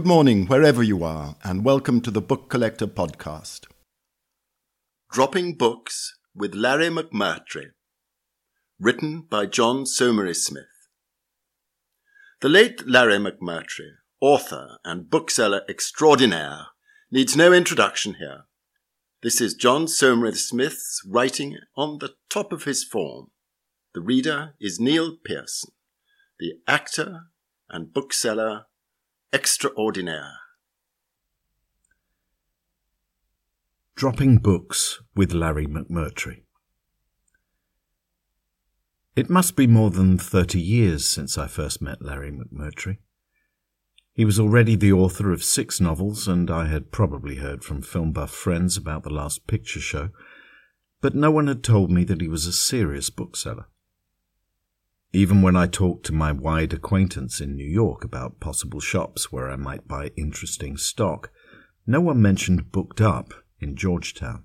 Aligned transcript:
Good 0.00 0.06
morning, 0.06 0.46
wherever 0.46 0.82
you 0.82 1.04
are, 1.04 1.36
and 1.44 1.62
welcome 1.62 2.00
to 2.00 2.10
the 2.10 2.22
Book 2.22 2.48
Collector 2.48 2.86
Podcast. 2.86 3.66
Dropping 5.12 5.58
Books 5.58 6.16
with 6.34 6.54
Larry 6.54 6.88
McMurtry. 6.88 7.72
Written 8.80 9.26
by 9.28 9.44
John 9.44 9.84
Saumarez 9.84 10.42
Smith. 10.42 10.88
The 12.40 12.48
late 12.48 12.88
Larry 12.88 13.18
McMurtry, 13.18 13.90
author 14.22 14.78
and 14.86 15.10
bookseller 15.10 15.64
extraordinaire, 15.68 16.68
needs 17.10 17.36
no 17.36 17.52
introduction 17.52 18.14
here. 18.14 18.44
This 19.22 19.38
is 19.38 19.52
John 19.52 19.86
Saumarez 19.86 20.48
Smith's 20.48 21.02
writing 21.06 21.58
on 21.76 21.98
the 21.98 22.14
top 22.30 22.54
of 22.54 22.64
his 22.64 22.84
form. 22.84 23.32
The 23.92 24.00
reader 24.00 24.54
is 24.58 24.80
Neil 24.80 25.18
Pearson, 25.22 25.72
the 26.38 26.54
actor 26.66 27.24
and 27.68 27.92
bookseller 27.92 28.64
extraordinaire. 29.32 30.32
Dropping 33.94 34.38
Books 34.38 35.00
with 35.14 35.32
Larry 35.32 35.66
McMurtry. 35.66 36.42
It 39.14 39.30
must 39.30 39.54
be 39.54 39.68
more 39.68 39.90
than 39.90 40.18
thirty 40.18 40.60
years 40.60 41.06
since 41.06 41.38
I 41.38 41.46
first 41.46 41.80
met 41.80 42.02
Larry 42.02 42.32
McMurtry. 42.32 42.98
He 44.14 44.24
was 44.24 44.40
already 44.40 44.74
the 44.74 44.92
author 44.92 45.32
of 45.32 45.44
six 45.44 45.80
novels, 45.80 46.26
and 46.26 46.50
I 46.50 46.66
had 46.66 46.90
probably 46.90 47.36
heard 47.36 47.62
from 47.62 47.82
film 47.82 48.12
buff 48.12 48.32
friends 48.32 48.76
about 48.76 49.04
the 49.04 49.10
last 49.10 49.46
picture 49.46 49.80
show, 49.80 50.08
but 51.00 51.14
no 51.14 51.30
one 51.30 51.46
had 51.46 51.62
told 51.62 51.92
me 51.92 52.02
that 52.04 52.20
he 52.20 52.28
was 52.28 52.46
a 52.46 52.52
serious 52.52 53.10
bookseller. 53.10 53.66
Even 55.12 55.42
when 55.42 55.56
I 55.56 55.66
talked 55.66 56.06
to 56.06 56.12
my 56.12 56.30
wide 56.30 56.72
acquaintance 56.72 57.40
in 57.40 57.56
New 57.56 57.68
York 57.68 58.04
about 58.04 58.38
possible 58.38 58.78
shops 58.78 59.32
where 59.32 59.50
I 59.50 59.56
might 59.56 59.88
buy 59.88 60.12
interesting 60.16 60.76
stock, 60.76 61.32
no 61.84 62.00
one 62.00 62.22
mentioned 62.22 62.70
Booked 62.70 63.00
Up 63.00 63.34
in 63.58 63.74
Georgetown. 63.74 64.44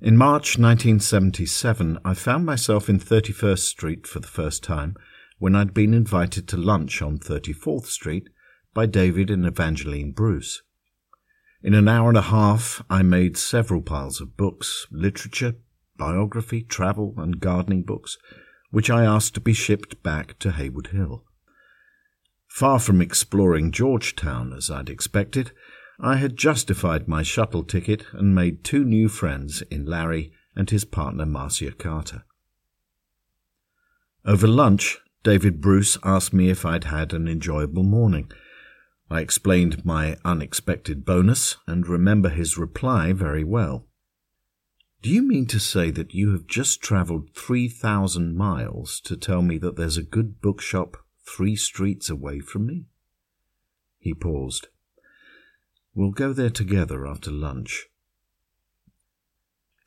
In 0.00 0.16
March 0.16 0.56
1977, 0.58 1.98
I 2.04 2.14
found 2.14 2.46
myself 2.46 2.88
in 2.88 2.98
31st 2.98 3.58
Street 3.58 4.06
for 4.06 4.20
the 4.20 4.26
first 4.26 4.62
time 4.62 4.96
when 5.38 5.54
I'd 5.54 5.74
been 5.74 5.92
invited 5.92 6.48
to 6.48 6.56
lunch 6.56 7.02
on 7.02 7.18
34th 7.18 7.86
Street 7.86 8.28
by 8.72 8.86
David 8.86 9.28
and 9.28 9.44
Evangeline 9.44 10.12
Bruce. 10.12 10.62
In 11.62 11.74
an 11.74 11.88
hour 11.88 12.08
and 12.08 12.16
a 12.16 12.22
half, 12.22 12.82
I 12.88 13.02
made 13.02 13.36
several 13.36 13.82
piles 13.82 14.20
of 14.20 14.36
books, 14.36 14.86
literature, 14.90 15.56
biography, 15.98 16.62
travel, 16.62 17.14
and 17.18 17.40
gardening 17.40 17.82
books, 17.82 18.16
which 18.70 18.90
I 18.90 19.04
asked 19.04 19.34
to 19.34 19.40
be 19.40 19.52
shipped 19.52 20.02
back 20.02 20.38
to 20.40 20.52
Heywood 20.52 20.88
Hill. 20.88 21.24
Far 22.46 22.78
from 22.78 23.00
exploring 23.00 23.72
Georgetown 23.72 24.52
as 24.52 24.70
I'd 24.70 24.90
expected, 24.90 25.52
I 26.00 26.16
had 26.16 26.36
justified 26.36 27.08
my 27.08 27.22
shuttle 27.22 27.64
ticket 27.64 28.04
and 28.12 28.34
made 28.34 28.62
two 28.62 28.84
new 28.84 29.08
friends 29.08 29.62
in 29.62 29.84
Larry 29.84 30.32
and 30.54 30.70
his 30.70 30.84
partner 30.84 31.26
Marcia 31.26 31.72
Carter. 31.72 32.24
Over 34.24 34.46
lunch, 34.46 34.98
David 35.24 35.60
Bruce 35.60 35.98
asked 36.04 36.32
me 36.32 36.50
if 36.50 36.64
I'd 36.64 36.84
had 36.84 37.12
an 37.12 37.26
enjoyable 37.26 37.82
morning. 37.82 38.30
I 39.10 39.20
explained 39.20 39.84
my 39.84 40.16
unexpected 40.24 41.04
bonus 41.04 41.56
and 41.66 41.88
remember 41.88 42.28
his 42.28 42.58
reply 42.58 43.12
very 43.12 43.42
well. 43.42 43.87
Do 45.00 45.10
you 45.10 45.22
mean 45.22 45.46
to 45.46 45.60
say 45.60 45.92
that 45.92 46.12
you 46.12 46.32
have 46.32 46.46
just 46.46 46.82
travelled 46.82 47.30
3,000 47.34 48.36
miles 48.36 49.00
to 49.02 49.16
tell 49.16 49.42
me 49.42 49.56
that 49.58 49.76
there's 49.76 49.96
a 49.96 50.02
good 50.02 50.40
bookshop 50.40 50.96
three 51.24 51.54
streets 51.54 52.10
away 52.10 52.40
from 52.40 52.66
me? 52.66 52.86
He 54.00 54.12
paused. 54.12 54.66
We'll 55.94 56.10
go 56.10 56.32
there 56.32 56.50
together 56.50 57.06
after 57.06 57.30
lunch. 57.30 57.86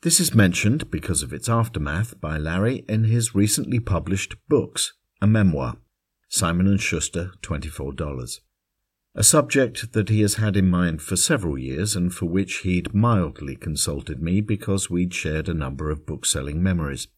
This 0.00 0.18
is 0.18 0.34
mentioned 0.34 0.90
because 0.90 1.22
of 1.22 1.32
its 1.32 1.48
aftermath 1.48 2.20
by 2.20 2.38
Larry 2.38 2.84
in 2.88 3.04
his 3.04 3.34
recently 3.34 3.80
published 3.80 4.34
books, 4.48 4.94
a 5.20 5.26
memoir, 5.26 5.76
Simon 6.28 6.76
& 6.76 6.78
Schuster, 6.78 7.32
$24 7.42 8.40
a 9.14 9.22
subject 9.22 9.92
that 9.92 10.08
he 10.08 10.22
has 10.22 10.34
had 10.34 10.56
in 10.56 10.68
mind 10.68 11.02
for 11.02 11.16
several 11.16 11.58
years 11.58 11.94
and 11.94 12.14
for 12.14 12.26
which 12.26 12.58
he'd 12.58 12.94
mildly 12.94 13.54
consulted 13.54 14.22
me 14.22 14.40
because 14.40 14.88
we'd 14.88 15.12
shared 15.12 15.48
a 15.48 15.54
number 15.54 15.90
of 15.90 16.06
book-selling 16.06 16.62
memories. 16.62 17.08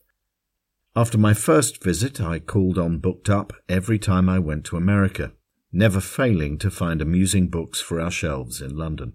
After 0.97 1.19
my 1.19 1.35
first 1.35 1.83
visit, 1.83 2.21
I 2.21 2.41
called 2.41 2.79
on 2.79 2.99
Booked 2.99 3.31
Up 3.31 3.53
every 3.69 3.99
time 3.99 4.29
I 4.29 4.39
went 4.39 4.65
to 4.67 4.77
America, 4.77 5.33
never 5.73 6.01
failing 6.01 6.59
to 6.59 6.71
find 6.71 7.01
amusing 7.01 7.49
books 7.49 7.81
for 7.81 8.01
our 8.01 8.11
shelves 8.11 8.61
in 8.61 8.77
London. 8.77 9.15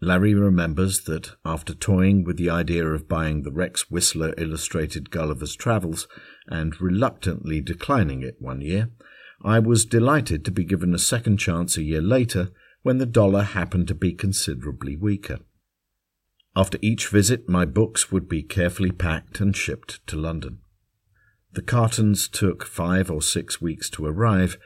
Larry 0.00 0.34
remembers 0.34 1.02
that 1.02 1.32
after 1.44 1.74
toying 1.74 2.24
with 2.24 2.36
the 2.36 2.50
idea 2.50 2.86
of 2.86 3.08
buying 3.08 3.42
the 3.42 3.52
Rex 3.52 3.90
Whistler 3.90 4.34
illustrated 4.36 5.10
Gulliver's 5.10 5.56
Travels 5.56 6.06
and 6.46 6.80
reluctantly 6.80 7.60
declining 7.60 8.22
it 8.22 8.36
one 8.40 8.60
year, 8.60 8.90
I 9.42 9.58
was 9.58 9.84
delighted 9.84 10.44
to 10.44 10.50
be 10.50 10.64
given 10.64 10.94
a 10.94 10.98
second 10.98 11.38
chance 11.38 11.76
a 11.76 11.82
year 11.82 12.02
later 12.02 12.50
when 12.82 12.98
the 12.98 13.06
dollar 13.06 13.42
happened 13.42 13.88
to 13.88 13.94
be 13.94 14.12
considerably 14.12 14.96
weaker. 14.96 15.38
After 16.54 16.78
each 16.80 17.08
visit, 17.08 17.48
my 17.48 17.64
books 17.64 18.12
would 18.12 18.28
be 18.28 18.42
carefully 18.42 18.92
packed 18.92 19.40
and 19.40 19.56
shipped 19.56 20.06
to 20.06 20.16
London. 20.16 20.58
The 21.52 21.62
cartons 21.62 22.28
took 22.28 22.64
five 22.64 23.10
or 23.10 23.22
six 23.22 23.60
weeks 23.60 23.88
to 23.90 24.06
arrive, 24.06 24.56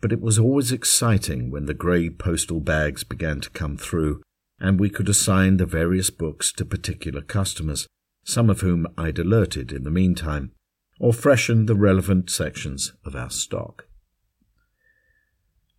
but 0.00 0.12
it 0.12 0.20
was 0.20 0.38
always 0.38 0.72
exciting 0.72 1.50
when 1.50 1.66
the 1.66 1.74
grey 1.74 2.10
postal 2.10 2.60
bags 2.60 3.04
began 3.04 3.40
to 3.40 3.50
come 3.50 3.76
through 3.76 4.22
and 4.58 4.80
we 4.80 4.90
could 4.90 5.08
assign 5.08 5.56
the 5.56 5.66
various 5.66 6.10
books 6.10 6.52
to 6.52 6.64
particular 6.64 7.20
customers, 7.20 7.86
some 8.24 8.48
of 8.48 8.60
whom 8.60 8.86
I'd 8.96 9.18
alerted 9.18 9.72
in 9.72 9.84
the 9.84 9.90
meantime, 9.90 10.52
or 10.98 11.12
freshened 11.12 11.68
the 11.68 11.74
relevant 11.74 12.30
sections 12.30 12.92
of 13.04 13.14
our 13.14 13.30
stock. 13.30 13.85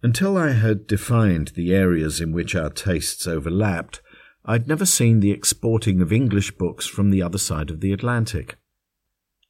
Until 0.04 0.38
I 0.38 0.50
had 0.50 0.86
defined 0.86 1.50
the 1.56 1.74
areas 1.74 2.22
in 2.22 2.32
which 2.32 2.56
our 2.56 2.70
tastes 2.70 3.26
overlapped, 3.26 4.02
I'd 4.46 4.68
never 4.68 4.86
seen 4.86 5.20
the 5.20 5.32
exporting 5.32 6.02
of 6.02 6.14
English 6.14 6.52
books 6.52 6.86
from 6.86 7.10
the 7.10 7.22
other 7.22 7.40
side 7.40 7.72
of 7.72 7.82
the 7.82 7.92
Atlantic. 7.92 8.58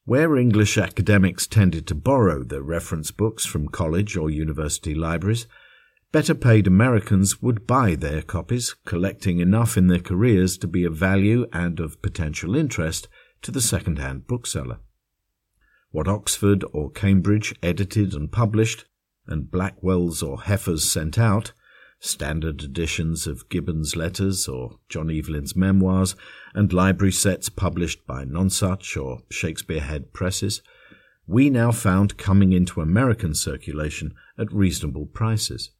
Where 0.05 0.37
English 0.37 0.77
academics 0.77 1.47
tended 1.47 1.85
to 1.87 1.95
borrow 1.95 2.43
their 2.43 2.61
reference 2.61 3.11
books 3.11 3.45
from 3.45 3.67
college 3.67 4.15
or 4.15 4.29
university 4.29 4.95
libraries, 4.95 5.47
better 6.13 6.33
paid 6.33 6.65
Americans 6.65 7.41
would 7.41 7.67
buy 7.67 7.95
their 7.95 8.21
copies, 8.21 8.73
collecting 8.85 9.39
enough 9.39 9.75
in 9.75 9.87
their 9.87 9.99
careers 9.99 10.57
to 10.59 10.67
be 10.67 10.85
of 10.85 10.95
value 10.95 11.45
and 11.51 11.81
of 11.81 12.01
potential 12.01 12.55
interest 12.55 13.09
to 13.41 13.51
the 13.51 13.59
second 13.59 13.99
hand 13.99 14.27
bookseller. 14.27 14.79
What 15.91 16.07
Oxford 16.07 16.63
or 16.71 16.89
Cambridge 16.89 17.53
edited 17.61 18.13
and 18.13 18.31
published 18.31 18.85
and 19.27 19.51
Blackwell's 19.51 20.23
or 20.23 20.41
Heffer's 20.41 20.89
sent 20.89 21.17
out, 21.17 21.51
standard 21.99 22.63
editions 22.63 23.27
of 23.27 23.49
Gibbon's 23.49 23.95
letters 23.95 24.47
or 24.47 24.79
John 24.89 25.09
Evelyn's 25.09 25.55
memoirs, 25.55 26.15
and 26.53 26.71
library 26.71 27.11
sets 27.11 27.49
published 27.49 28.05
by 28.05 28.23
Nonesuch 28.23 29.01
or 29.01 29.23
Shakespeare 29.29 29.81
Head 29.81 30.13
presses, 30.13 30.61
we 31.25 31.49
now 31.49 31.71
found 31.71 32.17
coming 32.17 32.53
into 32.53 32.81
American 32.81 33.33
circulation 33.33 34.13
at 34.37 34.51
reasonable 34.53 35.05
prices. 35.05 35.71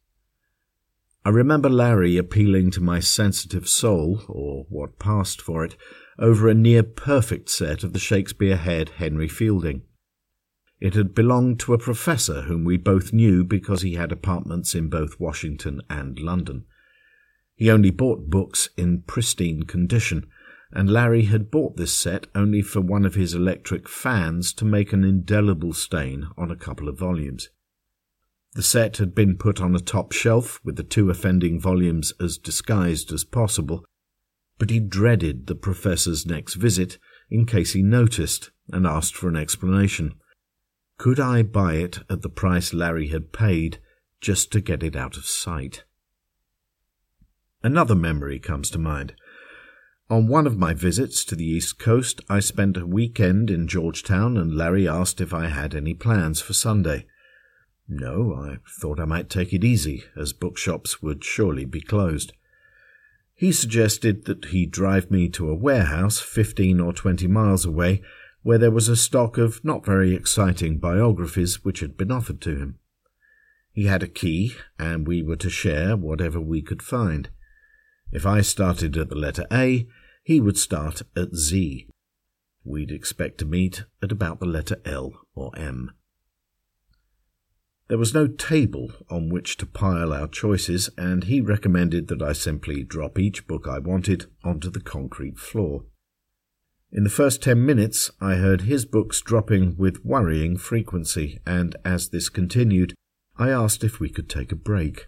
I 1.24 1.30
remember 1.30 1.68
Larry 1.68 2.16
appealing 2.16 2.70
to 2.72 2.80
my 2.80 3.00
sensitive 3.00 3.68
soul, 3.68 4.22
or 4.28 4.66
what 4.68 4.98
passed 4.98 5.40
for 5.40 5.64
it, 5.64 5.76
over 6.18 6.48
a 6.48 6.54
near 6.54 6.82
perfect 6.82 7.48
set 7.48 7.82
of 7.82 7.92
the 7.92 7.98
Shakespeare 7.98 8.56
Head 8.56 8.90
Henry 8.96 9.28
Fielding. 9.28 9.82
It 10.80 10.94
had 10.94 11.14
belonged 11.14 11.58
to 11.60 11.74
a 11.74 11.78
professor 11.78 12.42
whom 12.42 12.64
we 12.64 12.76
both 12.76 13.12
knew 13.12 13.42
because 13.42 13.82
he 13.82 13.94
had 13.94 14.12
apartments 14.12 14.74
in 14.74 14.88
both 14.88 15.18
Washington 15.18 15.82
and 15.90 16.18
London. 16.18 16.64
He 17.56 17.70
only 17.70 17.90
bought 17.90 18.30
books 18.30 18.68
in 18.76 19.02
pristine 19.02 19.64
condition, 19.64 20.26
and 20.70 20.88
Larry 20.88 21.24
had 21.24 21.50
bought 21.50 21.76
this 21.76 21.92
set 21.92 22.28
only 22.34 22.62
for 22.62 22.80
one 22.80 23.04
of 23.04 23.16
his 23.16 23.34
electric 23.34 23.88
fans 23.88 24.52
to 24.52 24.64
make 24.64 24.92
an 24.92 25.02
indelible 25.02 25.72
stain 25.72 26.28
on 26.36 26.50
a 26.50 26.56
couple 26.56 26.88
of 26.88 26.98
volumes. 26.98 27.48
The 28.54 28.62
set 28.62 28.98
had 28.98 29.14
been 29.14 29.36
put 29.36 29.60
on 29.60 29.74
a 29.74 29.80
top 29.80 30.12
shelf 30.12 30.60
with 30.64 30.76
the 30.76 30.82
two 30.84 31.10
offending 31.10 31.60
volumes 31.60 32.12
as 32.20 32.38
disguised 32.38 33.12
as 33.12 33.24
possible, 33.24 33.84
but 34.58 34.70
he 34.70 34.78
dreaded 34.78 35.46
the 35.46 35.54
professor's 35.54 36.26
next 36.26 36.54
visit 36.54 36.98
in 37.30 37.46
case 37.46 37.72
he 37.72 37.82
noticed 37.82 38.50
and 38.72 38.86
asked 38.86 39.14
for 39.14 39.28
an 39.28 39.36
explanation. 39.36 40.14
Could 40.98 41.20
I 41.20 41.44
buy 41.44 41.74
it 41.74 42.00
at 42.10 42.22
the 42.22 42.28
price 42.28 42.74
Larry 42.74 43.06
had 43.08 43.32
paid 43.32 43.78
just 44.20 44.50
to 44.52 44.60
get 44.60 44.82
it 44.82 44.96
out 44.96 45.16
of 45.16 45.26
sight? 45.26 45.84
Another 47.62 47.94
memory 47.94 48.40
comes 48.40 48.68
to 48.70 48.78
mind. 48.78 49.14
On 50.10 50.26
one 50.26 50.46
of 50.46 50.58
my 50.58 50.74
visits 50.74 51.24
to 51.26 51.36
the 51.36 51.46
East 51.46 51.78
Coast, 51.78 52.20
I 52.28 52.40
spent 52.40 52.76
a 52.76 52.86
weekend 52.86 53.48
in 53.48 53.68
Georgetown 53.68 54.36
and 54.36 54.56
Larry 54.56 54.88
asked 54.88 55.20
if 55.20 55.32
I 55.32 55.46
had 55.46 55.72
any 55.72 55.94
plans 55.94 56.40
for 56.40 56.52
Sunday. 56.52 57.06
No, 57.88 58.34
I 58.34 58.58
thought 58.80 58.98
I 58.98 59.04
might 59.04 59.30
take 59.30 59.52
it 59.52 59.64
easy, 59.64 60.04
as 60.16 60.32
bookshops 60.32 61.00
would 61.00 61.22
surely 61.22 61.64
be 61.64 61.80
closed. 61.80 62.32
He 63.34 63.52
suggested 63.52 64.24
that 64.24 64.46
he 64.46 64.66
drive 64.66 65.12
me 65.12 65.28
to 65.30 65.48
a 65.48 65.54
warehouse 65.54 66.18
fifteen 66.18 66.80
or 66.80 66.92
twenty 66.92 67.28
miles 67.28 67.64
away 67.64 68.02
where 68.48 68.56
there 68.56 68.70
was 68.70 68.88
a 68.88 68.96
stock 68.96 69.36
of 69.36 69.62
not 69.62 69.84
very 69.84 70.14
exciting 70.14 70.78
biographies 70.78 71.62
which 71.66 71.80
had 71.80 71.98
been 71.98 72.10
offered 72.10 72.40
to 72.40 72.56
him. 72.56 72.78
He 73.74 73.84
had 73.84 74.02
a 74.02 74.08
key, 74.08 74.54
and 74.78 75.06
we 75.06 75.22
were 75.22 75.36
to 75.36 75.50
share 75.50 75.98
whatever 75.98 76.40
we 76.40 76.62
could 76.62 76.80
find. 76.80 77.28
If 78.10 78.24
I 78.24 78.40
started 78.40 78.96
at 78.96 79.10
the 79.10 79.16
letter 79.16 79.44
A, 79.52 79.86
he 80.22 80.40
would 80.40 80.56
start 80.56 81.02
at 81.14 81.34
Z. 81.34 81.88
We'd 82.64 82.90
expect 82.90 83.36
to 83.40 83.44
meet 83.44 83.84
at 84.02 84.12
about 84.12 84.40
the 84.40 84.46
letter 84.46 84.80
L 84.82 85.12
or 85.34 85.52
M. 85.54 85.90
There 87.88 87.98
was 87.98 88.14
no 88.14 88.28
table 88.28 88.92
on 89.10 89.28
which 89.28 89.58
to 89.58 89.66
pile 89.66 90.10
our 90.10 90.26
choices, 90.26 90.88
and 90.96 91.24
he 91.24 91.42
recommended 91.42 92.08
that 92.08 92.22
I 92.22 92.32
simply 92.32 92.82
drop 92.82 93.18
each 93.18 93.46
book 93.46 93.68
I 93.68 93.78
wanted 93.78 94.24
onto 94.42 94.70
the 94.70 94.80
concrete 94.80 95.38
floor. 95.38 95.84
In 96.90 97.04
the 97.04 97.10
first 97.10 97.42
ten 97.42 97.66
minutes, 97.66 98.10
I 98.18 98.36
heard 98.36 98.62
his 98.62 98.86
books 98.86 99.20
dropping 99.20 99.76
with 99.76 100.04
worrying 100.06 100.56
frequency, 100.56 101.38
and 101.44 101.76
as 101.84 102.08
this 102.08 102.30
continued, 102.30 102.94
I 103.36 103.50
asked 103.50 103.84
if 103.84 104.00
we 104.00 104.08
could 104.08 104.28
take 104.28 104.52
a 104.52 104.56
break. 104.56 105.06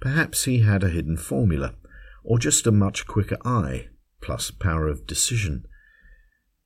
Perhaps 0.00 0.44
he 0.44 0.60
had 0.60 0.82
a 0.82 0.90
hidden 0.90 1.16
formula, 1.16 1.76
or 2.24 2.36
just 2.36 2.66
a 2.66 2.72
much 2.72 3.06
quicker 3.06 3.38
eye, 3.44 3.90
plus 4.20 4.50
power 4.50 4.88
of 4.88 5.06
decision. 5.06 5.66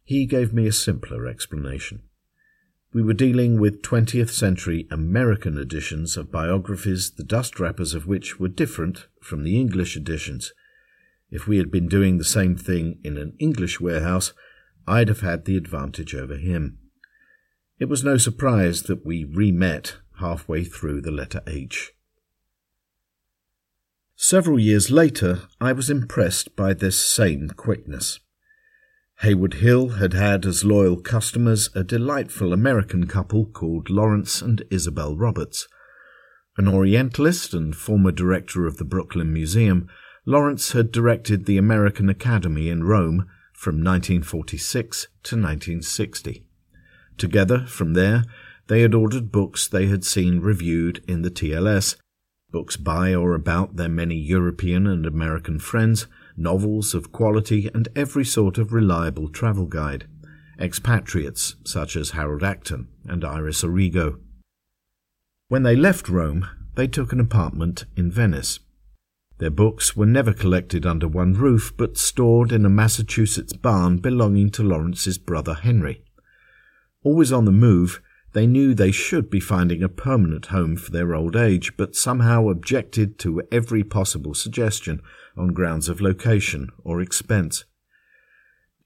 He 0.02 0.24
gave 0.24 0.50
me 0.54 0.66
a 0.66 0.72
simpler 0.72 1.26
explanation. 1.26 2.02
We 2.94 3.02
were 3.02 3.12
dealing 3.12 3.60
with 3.60 3.82
20th 3.82 4.30
century 4.30 4.88
American 4.90 5.58
editions 5.58 6.16
of 6.16 6.32
biographies, 6.32 7.10
the 7.10 7.22
dust 7.22 7.60
wrappers 7.60 7.92
of 7.92 8.06
which 8.06 8.40
were 8.40 8.48
different 8.48 9.08
from 9.20 9.44
the 9.44 9.60
English 9.60 9.94
editions. 9.94 10.54
If 11.30 11.46
we 11.46 11.58
had 11.58 11.70
been 11.70 11.88
doing 11.88 12.18
the 12.18 12.24
same 12.24 12.56
thing 12.56 13.00
in 13.02 13.18
an 13.18 13.34
English 13.38 13.80
warehouse, 13.80 14.32
I'd 14.86 15.08
have 15.08 15.20
had 15.20 15.44
the 15.44 15.56
advantage 15.56 16.14
over 16.14 16.36
him. 16.36 16.78
It 17.78 17.88
was 17.88 18.04
no 18.04 18.16
surprise 18.16 18.84
that 18.84 19.04
we 19.04 19.24
re 19.24 19.52
met 19.52 19.96
halfway 20.20 20.64
through 20.64 21.02
the 21.02 21.10
letter 21.10 21.42
H. 21.46 21.92
Several 24.14 24.58
years 24.58 24.90
later, 24.90 25.42
I 25.60 25.72
was 25.72 25.90
impressed 25.90 26.56
by 26.56 26.72
this 26.72 26.98
same 27.04 27.50
quickness. 27.50 28.18
Heywood 29.20 29.54
Hill 29.54 29.90
had 29.90 30.14
had 30.14 30.46
as 30.46 30.64
loyal 30.64 30.96
customers 31.00 31.68
a 31.74 31.84
delightful 31.84 32.52
American 32.52 33.06
couple 33.06 33.46
called 33.46 33.90
Lawrence 33.90 34.40
and 34.40 34.62
Isabel 34.70 35.16
Roberts. 35.16 35.68
An 36.56 36.68
Orientalist 36.68 37.52
and 37.52 37.76
former 37.76 38.12
director 38.12 38.66
of 38.66 38.78
the 38.78 38.84
Brooklyn 38.84 39.32
Museum, 39.32 39.88
Lawrence 40.28 40.72
had 40.72 40.90
directed 40.90 41.46
the 41.46 41.56
American 41.56 42.08
Academy 42.08 42.68
in 42.68 42.82
Rome 42.82 43.28
from 43.52 43.76
1946 43.76 45.02
to 45.22 45.36
1960. 45.36 46.44
Together, 47.16 47.60
from 47.66 47.94
there, 47.94 48.24
they 48.66 48.80
had 48.80 48.92
ordered 48.92 49.30
books 49.30 49.68
they 49.68 49.86
had 49.86 50.04
seen 50.04 50.40
reviewed 50.40 51.04
in 51.06 51.22
the 51.22 51.30
TLS, 51.30 51.94
books 52.50 52.76
by 52.76 53.14
or 53.14 53.34
about 53.34 53.76
their 53.76 53.88
many 53.88 54.16
European 54.16 54.88
and 54.88 55.06
American 55.06 55.60
friends, 55.60 56.08
novels 56.36 56.92
of 56.92 57.12
quality, 57.12 57.70
and 57.72 57.88
every 57.94 58.24
sort 58.24 58.58
of 58.58 58.72
reliable 58.72 59.28
travel 59.28 59.66
guide, 59.66 60.08
expatriates 60.58 61.54
such 61.64 61.94
as 61.94 62.10
Harold 62.10 62.42
Acton 62.42 62.88
and 63.04 63.24
Iris 63.24 63.62
Origo. 63.62 64.18
When 65.46 65.62
they 65.62 65.76
left 65.76 66.08
Rome, 66.08 66.48
they 66.74 66.88
took 66.88 67.12
an 67.12 67.20
apartment 67.20 67.84
in 67.96 68.10
Venice. 68.10 68.58
Their 69.38 69.50
books 69.50 69.94
were 69.94 70.06
never 70.06 70.32
collected 70.32 70.86
under 70.86 71.06
one 71.06 71.34
roof, 71.34 71.72
but 71.76 71.98
stored 71.98 72.52
in 72.52 72.64
a 72.64 72.70
Massachusetts 72.70 73.52
barn 73.52 73.98
belonging 73.98 74.50
to 74.52 74.62
Lawrence's 74.62 75.18
brother 75.18 75.54
Henry. 75.54 76.02
Always 77.02 77.32
on 77.32 77.44
the 77.44 77.52
move, 77.52 78.00
they 78.32 78.46
knew 78.46 78.74
they 78.74 78.90
should 78.90 79.28
be 79.28 79.40
finding 79.40 79.82
a 79.82 79.90
permanent 79.90 80.46
home 80.46 80.76
for 80.76 80.90
their 80.90 81.14
old 81.14 81.36
age, 81.36 81.76
but 81.76 81.94
somehow 81.94 82.48
objected 82.48 83.18
to 83.18 83.42
every 83.52 83.84
possible 83.84 84.32
suggestion 84.32 85.02
on 85.36 85.52
grounds 85.52 85.90
of 85.90 86.00
location 86.00 86.70
or 86.82 87.02
expense. 87.02 87.64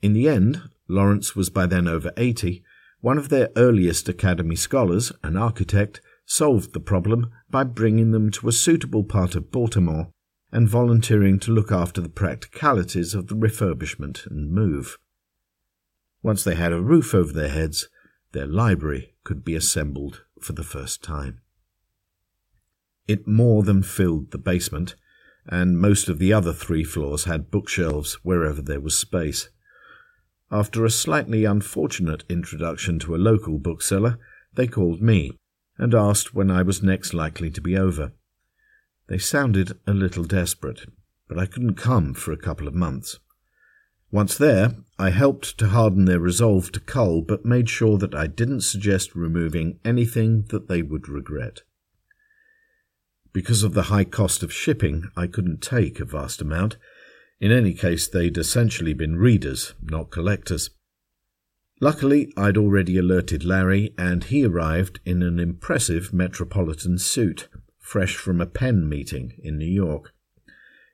In 0.03 0.15
the 0.15 0.29
end, 0.29 0.63
Lawrence 0.89 1.37
was 1.37 1.49
by 1.49 1.67
then 1.67 1.87
over 1.87 2.13
80. 2.17 2.65
One 3.01 3.19
of 3.19 3.29
their 3.29 3.51
earliest 3.57 4.09
Academy 4.09 4.57
scholars, 4.57 5.13
an 5.23 5.37
architect, 5.37 6.01
solved 6.27 6.73
the 6.73 6.81
problem 6.81 7.31
by 7.49 7.65
bringing 7.65 8.11
them 8.11 8.31
to 8.33 8.49
a 8.49 8.53
suitable 8.53 9.05
part 9.05 9.37
of 9.37 9.53
Baltimore 9.53 10.13
and 10.53 10.69
volunteering 10.69 11.39
to 11.39 11.53
look 11.53 11.71
after 11.71 12.01
the 12.01 12.09
practicalities 12.09 13.15
of 13.15 13.29
the 13.29 13.35
refurbishment 13.35 14.27
and 14.27 14.53
move. 14.53 14.99
Once 16.23 16.45
they 16.45 16.55
had 16.55 16.73
a 16.73 16.81
roof 16.81 17.15
over 17.15 17.33
their 17.33 17.49
heads, 17.49 17.89
their 18.33 18.47
library 18.47 19.15
could 19.25 19.45
be 19.45 19.55
assembled 19.55 20.25
for 20.41 20.53
the 20.53 20.65
first 20.65 21.03
time. 21.03 21.41
It 23.07 23.27
more 23.27 23.63
than 23.63 23.83
filled 23.83 24.31
the 24.31 24.39
basement, 24.39 24.95
and 25.47 25.79
most 25.79 26.09
of 26.09 26.19
the 26.19 26.33
other 26.33 26.53
three 26.53 26.85
floors 26.85 27.25
had 27.25 27.51
bookshelves 27.51 28.15
wherever 28.23 28.63
there 28.63 28.81
was 28.81 28.97
space. 28.97 29.49
After 30.51 30.85
a 30.85 30.91
slightly 30.91 31.45
unfortunate 31.45 32.25
introduction 32.29 32.99
to 33.01 33.15
a 33.15 33.19
local 33.19 33.59
bookseller, 33.59 34.19
they 34.55 34.67
called 34.67 35.01
me 35.01 35.33
and 35.79 35.95
asked 35.95 36.35
when 36.35 36.51
I 36.51 36.63
was 36.63 36.83
next 36.83 37.15
likely 37.15 37.51
to 37.51 37.61
be 37.61 37.77
over. 37.77 38.13
They 39.11 39.19
sounded 39.19 39.77
a 39.89 39.93
little 39.93 40.23
desperate, 40.23 40.89
but 41.27 41.37
I 41.37 41.45
couldn't 41.45 41.75
come 41.75 42.15
for 42.15 42.31
a 42.31 42.37
couple 42.37 42.69
of 42.69 42.75
months. 42.77 43.19
Once 44.13 44.39
there, 44.39 44.77
I 45.01 45.11
helped 45.11 45.59
to 45.59 45.71
harden 45.71 46.05
their 46.05 46.21
resolve 46.21 46.71
to 46.73 46.81
cull, 46.81 47.21
but 47.21 47.45
made 47.45 47.69
sure 47.69 47.99
that 47.99 48.15
I 48.15 48.29
didn't 48.29 48.61
suggest 48.61 49.17
removing 49.17 49.81
anything 49.85 50.45
that 50.51 50.69
they 50.69 50.83
would 50.83 51.09
regret. 51.09 51.63
Because 53.33 53.65
of 53.65 53.75
the 53.75 53.91
high 53.91 54.05
cost 54.05 54.45
of 54.45 54.53
shipping, 54.53 55.09
I 55.17 55.27
couldn't 55.27 55.61
take 55.61 55.99
a 55.99 56.05
vast 56.05 56.41
amount. 56.41 56.77
In 57.41 57.51
any 57.51 57.75
case, 57.75 58.07
they'd 58.07 58.39
essentially 58.39 58.95
been 58.95 59.17
readers, 59.17 59.75
not 59.83 60.13
collectors. 60.13 60.71
Luckily, 61.81 62.33
I'd 62.37 62.57
already 62.57 62.97
alerted 62.97 63.43
Larry, 63.43 63.93
and 63.99 64.23
he 64.23 64.45
arrived 64.45 65.01
in 65.05 65.21
an 65.25 65.41
impressive 65.41 66.13
metropolitan 66.13 66.99
suit, 66.99 67.49
fresh 67.91 68.15
from 68.15 68.41
a 68.41 68.47
PEN 68.47 68.89
meeting 68.89 69.33
in 69.43 69.59
New 69.59 69.67
York. 69.67 70.15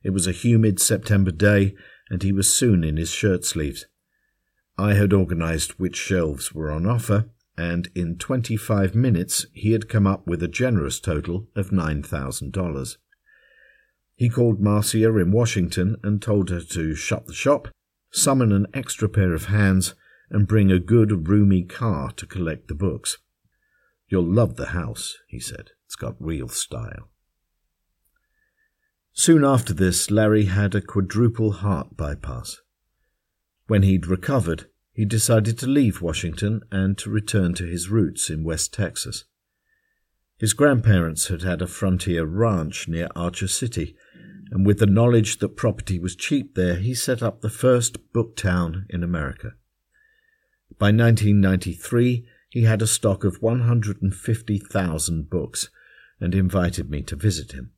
It 0.02 0.14
was 0.14 0.26
a 0.26 0.32
humid 0.32 0.80
September 0.80 1.30
day, 1.30 1.74
and 2.08 2.22
he 2.22 2.32
was 2.32 2.56
soon 2.56 2.82
in 2.82 2.96
his 2.96 3.10
shirt 3.10 3.44
sleeves. 3.44 3.84
I 4.78 4.94
had 4.94 5.12
organized 5.12 5.72
which 5.72 5.94
shelves 5.94 6.54
were 6.54 6.70
on 6.70 6.86
offer, 6.86 7.28
and 7.54 7.90
in 7.94 8.16
twenty 8.16 8.56
five 8.56 8.94
minutes 8.94 9.44
he 9.52 9.72
had 9.72 9.90
come 9.90 10.06
up 10.06 10.26
with 10.26 10.42
a 10.42 10.48
generous 10.48 10.98
total 10.98 11.48
of 11.54 11.70
nine 11.70 12.02
thousand 12.02 12.54
dollars. 12.54 12.96
He 14.14 14.30
called 14.30 14.62
Marcia 14.62 15.14
in 15.18 15.32
Washington 15.32 15.96
and 16.02 16.22
told 16.22 16.48
her 16.48 16.62
to 16.62 16.94
shut 16.94 17.26
the 17.26 17.34
shop, 17.34 17.68
summon 18.10 18.52
an 18.52 18.68
extra 18.72 19.06
pair 19.06 19.34
of 19.34 19.46
hands, 19.46 19.94
and 20.30 20.48
bring 20.48 20.72
a 20.72 20.78
good, 20.78 21.28
roomy 21.28 21.62
car 21.62 22.10
to 22.12 22.24
collect 22.24 22.68
the 22.68 22.74
books. 22.74 23.18
You'll 24.08 24.24
love 24.24 24.56
the 24.56 24.68
house, 24.68 25.18
he 25.28 25.38
said. 25.38 25.72
It's 25.86 25.96
got 25.96 26.16
real 26.18 26.48
style. 26.48 27.08
Soon 29.12 29.44
after 29.44 29.72
this, 29.72 30.10
Larry 30.10 30.44
had 30.44 30.74
a 30.74 30.82
quadruple 30.82 31.52
heart 31.52 31.96
bypass. 31.96 32.60
When 33.66 33.82
he'd 33.82 34.06
recovered, 34.06 34.66
he 34.92 35.04
decided 35.04 35.58
to 35.58 35.66
leave 35.66 36.02
Washington 36.02 36.60
and 36.70 36.98
to 36.98 37.10
return 37.10 37.54
to 37.54 37.64
his 37.64 37.88
roots 37.88 38.28
in 38.28 38.44
West 38.44 38.74
Texas. 38.74 39.24
His 40.38 40.52
grandparents 40.52 41.28
had 41.28 41.42
had 41.42 41.62
a 41.62 41.66
frontier 41.66 42.26
ranch 42.26 42.88
near 42.88 43.08
Archer 43.16 43.48
City, 43.48 43.96
and 44.50 44.66
with 44.66 44.78
the 44.78 44.86
knowledge 44.86 45.38
that 45.38 45.56
property 45.56 45.98
was 45.98 46.14
cheap 46.14 46.54
there, 46.54 46.76
he 46.76 46.94
set 46.94 47.22
up 47.22 47.40
the 47.40 47.48
first 47.48 48.12
book 48.12 48.36
town 48.36 48.86
in 48.90 49.02
America. 49.02 49.52
By 50.78 50.86
1993, 50.88 52.26
he 52.56 52.62
had 52.62 52.80
a 52.80 52.86
stock 52.86 53.22
of 53.22 53.42
150,000 53.42 55.28
books 55.28 55.68
and 56.18 56.34
invited 56.34 56.88
me 56.88 57.02
to 57.02 57.14
visit 57.14 57.52
him. 57.52 57.70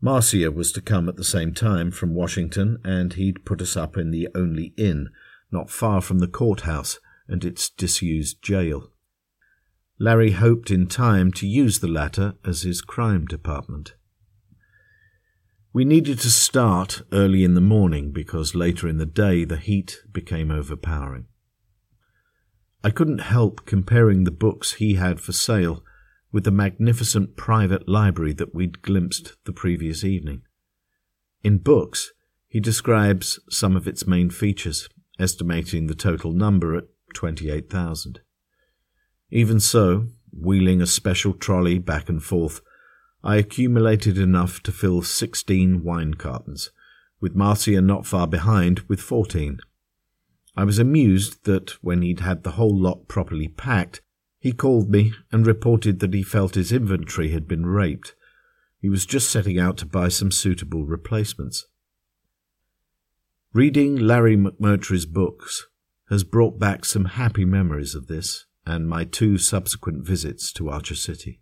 Marcia 0.00 0.50
was 0.50 0.72
to 0.72 0.80
come 0.80 1.10
at 1.10 1.16
the 1.16 1.22
same 1.22 1.52
time 1.52 1.90
from 1.90 2.14
Washington, 2.14 2.78
and 2.82 3.12
he'd 3.12 3.44
put 3.44 3.60
us 3.60 3.76
up 3.76 3.98
in 3.98 4.12
the 4.12 4.28
only 4.34 4.72
inn 4.78 5.10
not 5.52 5.68
far 5.68 6.00
from 6.00 6.20
the 6.20 6.26
courthouse 6.26 6.98
and 7.28 7.44
its 7.44 7.68
disused 7.68 8.40
jail. 8.40 8.92
Larry 9.98 10.30
hoped 10.30 10.70
in 10.70 10.86
time 10.86 11.30
to 11.32 11.46
use 11.46 11.80
the 11.80 11.86
latter 11.86 12.32
as 12.46 12.62
his 12.62 12.80
crime 12.80 13.26
department. 13.26 13.94
We 15.74 15.84
needed 15.84 16.18
to 16.20 16.30
start 16.30 17.02
early 17.12 17.44
in 17.44 17.52
the 17.52 17.60
morning 17.60 18.10
because 18.10 18.54
later 18.54 18.88
in 18.88 18.96
the 18.96 19.04
day 19.04 19.44
the 19.44 19.58
heat 19.58 19.98
became 20.10 20.50
overpowering. 20.50 21.26
I 22.84 22.90
couldn't 22.90 23.18
help 23.18 23.66
comparing 23.66 24.24
the 24.24 24.30
books 24.30 24.74
he 24.74 24.94
had 24.94 25.20
for 25.20 25.32
sale 25.32 25.82
with 26.32 26.44
the 26.44 26.50
magnificent 26.50 27.36
private 27.36 27.88
library 27.88 28.32
that 28.34 28.54
we'd 28.54 28.82
glimpsed 28.82 29.36
the 29.44 29.52
previous 29.52 30.04
evening. 30.04 30.42
In 31.42 31.58
books, 31.58 32.12
he 32.48 32.60
describes 32.60 33.40
some 33.50 33.76
of 33.76 33.88
its 33.88 34.06
main 34.06 34.30
features, 34.30 34.88
estimating 35.18 35.86
the 35.86 35.94
total 35.94 36.32
number 36.32 36.74
at 36.74 36.84
28,000. 37.14 38.20
Even 39.30 39.58
so, 39.60 40.08
wheeling 40.32 40.80
a 40.80 40.86
special 40.86 41.32
trolley 41.32 41.78
back 41.78 42.08
and 42.08 42.22
forth, 42.22 42.60
I 43.24 43.36
accumulated 43.36 44.18
enough 44.18 44.62
to 44.64 44.72
fill 44.72 45.02
16 45.02 45.82
wine 45.82 46.14
cartons, 46.14 46.70
with 47.20 47.34
Marcia 47.34 47.80
not 47.80 48.06
far 48.06 48.26
behind 48.26 48.80
with 48.88 49.00
14. 49.00 49.58
I 50.56 50.64
was 50.64 50.78
amused 50.78 51.44
that 51.44 51.72
when 51.82 52.02
he'd 52.02 52.20
had 52.20 52.42
the 52.42 52.52
whole 52.52 52.74
lot 52.74 53.08
properly 53.08 53.48
packed, 53.48 54.00
he 54.38 54.52
called 54.52 54.90
me 54.90 55.12
and 55.30 55.46
reported 55.46 56.00
that 56.00 56.14
he 56.14 56.22
felt 56.22 56.54
his 56.54 56.72
inventory 56.72 57.30
had 57.30 57.46
been 57.46 57.66
raped. 57.66 58.14
He 58.80 58.88
was 58.88 59.04
just 59.04 59.30
setting 59.30 59.58
out 59.58 59.76
to 59.78 59.86
buy 59.86 60.08
some 60.08 60.30
suitable 60.30 60.86
replacements. 60.86 61.66
Reading 63.52 63.96
Larry 63.96 64.36
McMurtry's 64.36 65.06
books 65.06 65.66
has 66.08 66.24
brought 66.24 66.58
back 66.58 66.84
some 66.84 67.04
happy 67.06 67.44
memories 67.44 67.94
of 67.94 68.06
this 68.06 68.46
and 68.64 68.88
my 68.88 69.04
two 69.04 69.38
subsequent 69.38 70.06
visits 70.06 70.52
to 70.52 70.68
Archer 70.68 70.94
City. 70.94 71.40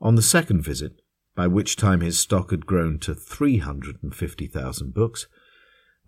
On 0.00 0.14
the 0.14 0.22
second 0.22 0.62
visit, 0.62 1.00
by 1.34 1.46
which 1.46 1.76
time 1.76 2.00
his 2.00 2.18
stock 2.18 2.50
had 2.50 2.66
grown 2.66 2.98
to 3.00 3.14
350,000 3.14 4.94
books, 4.94 5.26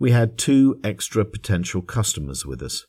we 0.03 0.11
had 0.11 0.37
two 0.37 0.77
extra 0.83 1.23
potential 1.23 1.81
customers 1.81 2.45
with 2.45 2.61
us 2.61 2.87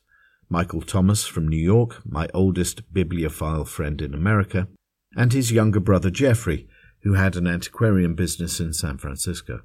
Michael 0.49 0.81
Thomas 0.81 1.25
from 1.25 1.47
New 1.47 1.55
York, 1.55 2.01
my 2.05 2.27
oldest 2.33 2.91
bibliophile 2.91 3.63
friend 3.63 4.01
in 4.01 4.13
America, 4.13 4.67
and 5.15 5.31
his 5.31 5.49
younger 5.49 5.79
brother 5.79 6.09
Jeffrey, 6.09 6.67
who 7.03 7.13
had 7.13 7.37
an 7.37 7.47
antiquarian 7.47 8.15
business 8.15 8.59
in 8.59 8.73
San 8.73 8.97
Francisco. 8.97 9.61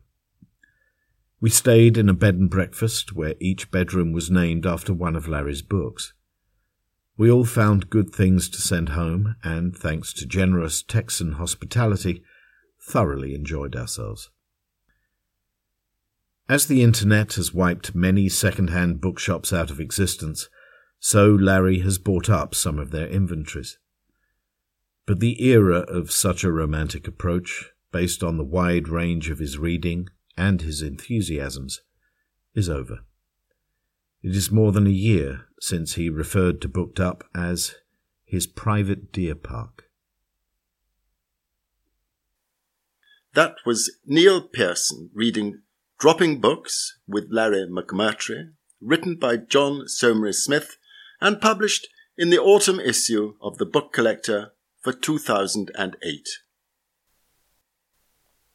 We 1.41 1.51
stayed 1.51 1.99
in 1.99 2.09
a 2.09 2.15
bed 2.15 2.37
and 2.37 2.49
breakfast 2.49 3.17
where 3.17 3.35
each 3.41 3.73
bedroom 3.73 4.13
was 4.13 4.31
named 4.31 4.65
after 4.65 4.95
one 4.95 5.17
of 5.17 5.27
Larry's 5.27 5.61
books. 5.61 6.13
We 7.17 7.33
all 7.33 7.45
found 7.45 7.91
good 7.91 8.15
things 8.15 8.49
to 8.51 8.61
send 8.61 8.91
home, 8.91 9.35
and 9.43 9.77
thanks 9.77 10.13
to 10.13 10.25
generous 10.25 10.85
Texan 10.85 11.33
hospitality, 11.33 12.23
thoroughly 12.81 13.35
enjoyed 13.35 13.75
ourselves. 13.75 14.31
As 16.51 16.67
the 16.67 16.83
internet 16.83 17.35
has 17.35 17.55
wiped 17.55 17.95
many 17.95 18.29
second-hand 18.29 19.01
bookshops 19.01 19.53
out 19.53 19.71
of 19.71 19.79
existence, 19.79 20.49
so 20.99 21.33
Larry 21.33 21.79
has 21.83 21.97
bought 21.97 22.29
up 22.29 22.57
some 22.57 22.77
of 22.77 22.91
their 22.91 23.07
inventories. 23.07 23.79
But 25.07 25.21
the 25.21 25.41
era 25.47 25.83
of 25.83 26.11
such 26.11 26.43
a 26.43 26.51
romantic 26.51 27.07
approach, 27.07 27.71
based 27.93 28.25
on 28.25 28.37
the 28.37 28.43
wide 28.43 28.89
range 28.89 29.31
of 29.31 29.39
his 29.39 29.59
reading 29.59 30.09
and 30.37 30.61
his 30.61 30.83
enthusiasms, 30.83 31.83
is 32.53 32.69
over. 32.69 33.05
It 34.21 34.35
is 34.35 34.51
more 34.51 34.73
than 34.73 34.89
a 34.89 34.91
year 34.91 35.47
since 35.61 35.95
he 35.95 36.11
referred 36.11 36.61
to 36.63 36.69
Booked 36.69 36.99
Up 36.99 37.23
as 37.33 37.77
his 38.25 38.49
private 38.49 39.13
deer 39.13 39.37
park. 39.37 39.85
That 43.35 43.55
was 43.65 43.99
Neil 44.05 44.43
Pearson 44.49 45.11
reading 45.15 45.63
Dropping 46.01 46.41
Books 46.41 46.99
with 47.07 47.29
Larry 47.31 47.69
McMurtry, 47.71 48.55
written 48.81 49.15
by 49.17 49.37
John 49.37 49.87
Saumarez 49.87 50.43
Smith 50.43 50.79
and 51.21 51.43
published 51.43 51.89
in 52.17 52.31
the 52.31 52.39
autumn 52.39 52.81
issue 52.81 53.35
of 53.43 53.59
the 53.59 53.67
Book 53.67 53.93
Collector 53.93 54.53
for 54.81 54.95
2008. 54.95 56.29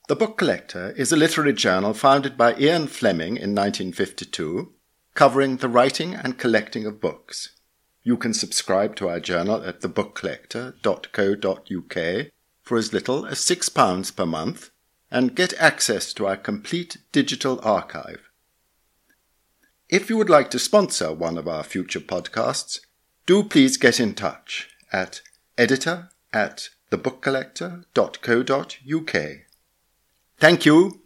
The 0.07 0.15
Book 0.15 0.39
Collector 0.39 0.95
is 0.97 1.11
a 1.11 1.15
literary 1.15 1.53
journal 1.53 1.93
founded 1.93 2.35
by 2.35 2.55
Ian 2.55 2.87
Fleming 2.87 3.37
in 3.37 3.53
1952, 3.53 4.73
covering 5.13 5.57
the 5.57 5.69
writing 5.69 6.15
and 6.15 6.39
collecting 6.39 6.87
of 6.87 6.99
books. 6.99 7.49
You 8.01 8.17
can 8.17 8.33
subscribe 8.33 8.95
to 8.95 9.07
our 9.07 9.19
journal 9.19 9.63
at 9.63 9.81
thebookcollector.co.uk 9.81 12.27
for 12.63 12.77
as 12.79 12.91
little 12.91 13.27
as 13.27 13.37
£6 13.37 14.15
per 14.15 14.25
month 14.25 14.71
and 15.11 15.35
get 15.35 15.53
access 15.59 16.13
to 16.13 16.25
our 16.27 16.37
complete 16.37 16.97
digital 17.11 17.59
archive. 17.63 18.29
If 19.89 20.09
you 20.09 20.15
would 20.17 20.29
like 20.29 20.49
to 20.51 20.59
sponsor 20.59 21.13
one 21.13 21.37
of 21.37 21.47
our 21.47 21.63
future 21.63 21.99
podcasts, 21.99 22.79
do 23.25 23.43
please 23.43 23.77
get 23.77 23.99
in 23.99 24.13
touch 24.15 24.69
at 24.91 25.21
editor 25.57 26.09
at 26.33 26.69
thebookcollector.co.uk. 26.91 29.31
Thank 30.37 30.65
you 30.65 31.01